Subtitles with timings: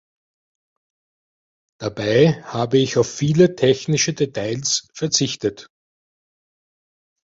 [1.79, 5.67] Dabei habe ich auf viele technische Details verzichtet.